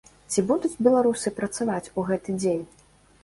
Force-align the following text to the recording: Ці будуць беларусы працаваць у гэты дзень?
Ці 0.35 0.43
будуць 0.51 0.79
беларусы 0.87 1.33
працаваць 1.39 1.91
у 1.99 2.05
гэты 2.09 2.37
дзень? 2.41 2.65